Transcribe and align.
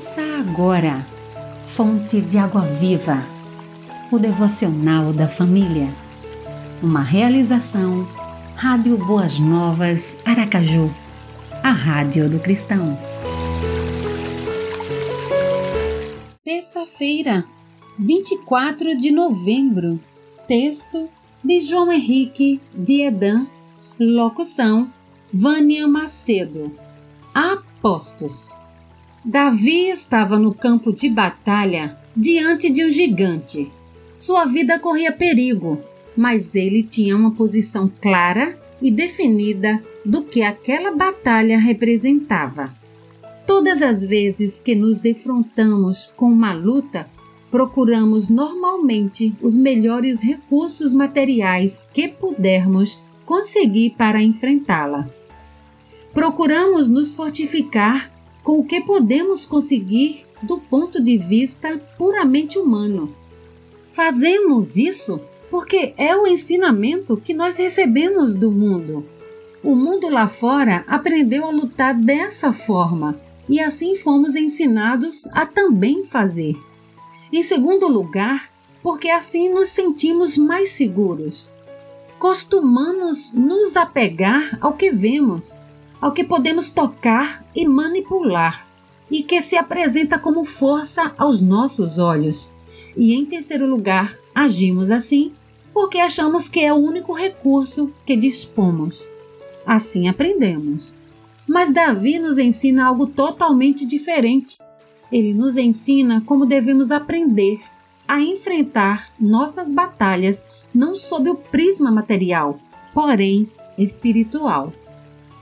Ouça 0.00 0.22
agora, 0.38 1.06
Fonte 1.62 2.22
de 2.22 2.38
Água 2.38 2.62
Viva, 2.62 3.22
o 4.10 4.18
devocional 4.18 5.12
da 5.12 5.28
família. 5.28 5.92
Uma 6.82 7.02
realização, 7.02 8.08
Rádio 8.56 8.96
Boas 8.96 9.38
Novas, 9.38 10.16
Aracaju, 10.24 10.90
a 11.62 11.70
Rádio 11.70 12.30
do 12.30 12.40
Cristão. 12.40 12.98
Terça-feira, 16.42 17.44
24 17.98 18.96
de 18.96 19.10
novembro. 19.10 20.00
Texto 20.48 21.10
de 21.44 21.60
João 21.60 21.92
Henrique 21.92 22.58
de 22.74 23.02
Edan. 23.02 23.46
Locução: 23.98 24.90
Vânia 25.30 25.86
Macedo. 25.86 26.74
Apostos. 27.34 28.58
Davi 29.24 29.88
estava 29.88 30.38
no 30.38 30.54
campo 30.54 30.94
de 30.94 31.10
batalha 31.10 31.98
diante 32.16 32.70
de 32.70 32.86
um 32.86 32.90
gigante. 32.90 33.70
Sua 34.16 34.46
vida 34.46 34.78
corria 34.78 35.12
perigo, 35.12 35.78
mas 36.16 36.54
ele 36.54 36.82
tinha 36.82 37.14
uma 37.14 37.30
posição 37.30 37.90
clara 38.00 38.58
e 38.80 38.90
definida 38.90 39.82
do 40.04 40.22
que 40.22 40.42
aquela 40.42 40.92
batalha 40.92 41.58
representava. 41.58 42.74
Todas 43.46 43.82
as 43.82 44.02
vezes 44.02 44.58
que 44.58 44.74
nos 44.74 44.98
defrontamos 44.98 46.10
com 46.16 46.26
uma 46.26 46.54
luta, 46.54 47.06
procuramos 47.50 48.30
normalmente 48.30 49.34
os 49.42 49.54
melhores 49.54 50.22
recursos 50.22 50.94
materiais 50.94 51.86
que 51.92 52.08
pudermos 52.08 52.98
conseguir 53.26 53.90
para 53.98 54.22
enfrentá-la. 54.22 55.10
Procuramos 56.14 56.88
nos 56.88 57.12
fortificar 57.12 58.10
com 58.42 58.58
o 58.58 58.64
que 58.64 58.80
podemos 58.80 59.44
conseguir 59.46 60.26
do 60.42 60.58
ponto 60.58 61.02
de 61.02 61.18
vista 61.18 61.78
puramente 61.98 62.58
humano. 62.58 63.14
Fazemos 63.92 64.76
isso 64.76 65.20
porque 65.50 65.92
é 65.96 66.16
o 66.16 66.26
ensinamento 66.26 67.16
que 67.16 67.34
nós 67.34 67.58
recebemos 67.58 68.36
do 68.36 68.50
mundo. 68.50 69.04
O 69.62 69.74
mundo 69.74 70.08
lá 70.08 70.28
fora 70.28 70.84
aprendeu 70.86 71.44
a 71.44 71.50
lutar 71.50 71.94
dessa 71.94 72.52
forma 72.52 73.20
e 73.48 73.60
assim 73.60 73.96
fomos 73.96 74.36
ensinados 74.36 75.26
a 75.32 75.44
também 75.44 76.04
fazer. 76.04 76.56
Em 77.32 77.42
segundo 77.42 77.88
lugar, 77.88 78.50
porque 78.82 79.10
assim 79.10 79.52
nos 79.52 79.68
sentimos 79.68 80.38
mais 80.38 80.70
seguros. 80.70 81.48
Costumamos 82.18 83.32
nos 83.32 83.76
apegar 83.76 84.56
ao 84.60 84.74
que 84.74 84.90
vemos 84.90 85.60
ao 86.00 86.12
que 86.12 86.24
podemos 86.24 86.70
tocar 86.70 87.44
e 87.54 87.66
manipular 87.66 88.66
e 89.10 89.22
que 89.22 89.42
se 89.42 89.56
apresenta 89.56 90.18
como 90.18 90.44
força 90.44 91.12
aos 91.18 91.40
nossos 91.40 91.98
olhos. 91.98 92.50
E 92.96 93.14
em 93.14 93.24
terceiro 93.24 93.66
lugar, 93.66 94.16
agimos 94.34 94.90
assim 94.90 95.32
porque 95.72 95.98
achamos 95.98 96.48
que 96.48 96.60
é 96.60 96.72
o 96.72 96.76
único 96.76 97.12
recurso 97.12 97.92
que 98.04 98.16
dispomos. 98.16 99.06
Assim 99.66 100.08
aprendemos. 100.08 100.94
Mas 101.46 101.72
Davi 101.72 102.18
nos 102.18 102.38
ensina 102.38 102.86
algo 102.86 103.06
totalmente 103.06 103.84
diferente. 103.84 104.58
Ele 105.10 105.34
nos 105.34 105.56
ensina 105.56 106.22
como 106.24 106.46
devemos 106.46 106.90
aprender 106.90 107.60
a 108.06 108.20
enfrentar 108.20 109.12
nossas 109.18 109.72
batalhas 109.72 110.44
não 110.72 110.94
sob 110.94 111.30
o 111.30 111.36
prisma 111.36 111.90
material, 111.90 112.58
porém 112.92 113.48
espiritual 113.76 114.72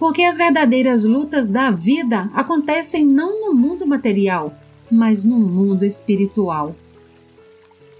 porque 0.00 0.22
as 0.22 0.38
verdadeiras 0.38 1.04
lutas 1.04 1.46
da 1.46 1.70
vida 1.70 2.30
acontecem 2.32 3.04
não 3.04 3.42
no 3.42 3.54
mundo 3.54 3.86
material, 3.86 4.58
mas 4.90 5.22
no 5.22 5.38
mundo 5.38 5.84
espiritual. 5.84 6.74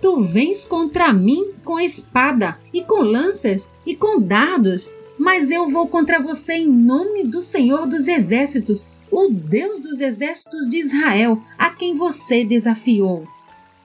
Tu 0.00 0.22
vens 0.22 0.64
contra 0.64 1.12
mim 1.12 1.52
com 1.62 1.78
espada 1.78 2.58
e 2.72 2.82
com 2.82 3.02
lanças 3.02 3.70
e 3.84 3.94
com 3.94 4.18
dardos, 4.18 4.90
mas 5.18 5.50
eu 5.50 5.68
vou 5.68 5.88
contra 5.88 6.18
você 6.18 6.54
em 6.54 6.66
nome 6.66 7.24
do 7.24 7.42
Senhor 7.42 7.86
dos 7.86 8.08
Exércitos, 8.08 8.88
o 9.10 9.28
Deus 9.28 9.78
dos 9.78 10.00
Exércitos 10.00 10.70
de 10.70 10.78
Israel, 10.78 11.42
a 11.58 11.68
quem 11.68 11.94
você 11.94 12.42
desafiou. 12.42 13.28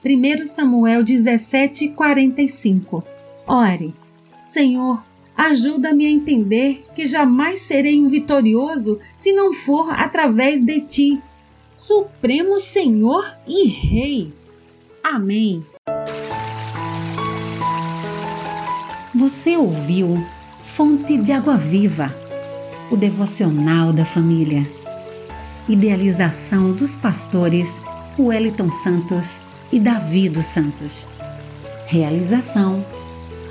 1 0.02 0.46
Samuel 0.46 1.04
17, 1.04 1.88
45 1.88 3.04
Ore, 3.46 3.94
Senhor, 4.42 5.04
Ajuda-me 5.36 6.06
a 6.06 6.10
entender 6.10 6.86
que 6.94 7.06
jamais 7.06 7.60
serei 7.60 8.00
um 8.00 8.08
vitorioso 8.08 8.98
se 9.14 9.32
não 9.32 9.52
for 9.52 9.90
através 9.90 10.62
de 10.62 10.80
ti, 10.80 11.22
Supremo 11.76 12.58
Senhor 12.58 13.24
e 13.46 13.68
Rei. 13.68 14.32
Amém. 15.04 15.64
Você 19.14 19.56
ouviu 19.56 20.26
Fonte 20.62 21.16
de 21.18 21.32
Água 21.32 21.56
Viva, 21.56 22.14
o 22.90 22.96
devocional 22.96 23.92
da 23.92 24.04
família. 24.04 24.66
Idealização 25.68 26.72
dos 26.72 26.96
pastores 26.96 27.82
Wellington 28.18 28.72
Santos 28.72 29.40
e 29.70 29.78
Davi 29.78 30.28
dos 30.28 30.46
Santos. 30.46 31.06
Realização 31.86 32.84